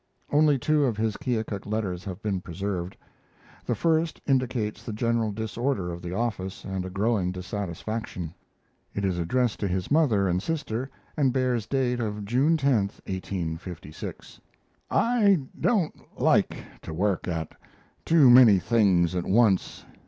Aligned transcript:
Only 0.31 0.57
two 0.57 0.85
of 0.85 0.97
his 0.97 1.15
Keokuk 1.15 1.67
letters 1.67 2.03
have 2.05 2.23
been 2.23 2.41
preserved. 2.41 2.97
The 3.67 3.75
first 3.75 4.19
indicates 4.25 4.81
the 4.81 4.93
general 4.93 5.31
disorder 5.31 5.91
of 5.91 6.01
the 6.01 6.11
office 6.11 6.65
and 6.65 6.83
a 6.83 6.89
growing 6.89 7.31
dissatisfaction. 7.31 8.33
It 8.95 9.05
is 9.05 9.19
addressed 9.19 9.59
to 9.59 9.67
his 9.67 9.91
mother 9.91 10.27
and 10.27 10.41
sister 10.41 10.89
and 11.15 11.31
bears 11.31 11.67
date 11.67 11.99
of 11.99 12.25
June 12.25 12.57
10, 12.57 12.73
1856. 13.05 14.41
I 14.89 15.39
don't 15.59 15.93
like 16.19 16.57
to 16.81 16.95
work 16.95 17.27
at 17.27 17.51
too 18.03 18.27
many 18.31 18.57
things 18.57 19.13
at 19.13 19.25
once. 19.27 19.85